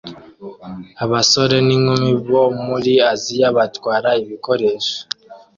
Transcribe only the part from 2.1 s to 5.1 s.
bo muri Aziya batwara ibikoresho